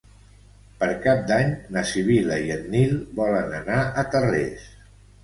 Per 0.83 0.87
Cap 1.01 1.19
d'Any 1.31 1.51
na 1.75 1.83
Sibil·la 1.89 2.37
i 2.45 2.49
en 2.55 2.63
Nil 2.77 2.97
volen 3.21 3.53
anar 3.59 3.77
a 3.81 4.05
Tarrés. 4.15 4.65